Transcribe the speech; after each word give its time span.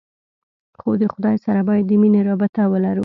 خو 0.79 0.89
د 1.01 1.03
خداى 1.13 1.35
سره 1.45 1.61
بايد 1.67 1.85
د 1.89 1.91
مينې 2.01 2.21
رابطه 2.29 2.63
ولرو. 2.69 2.99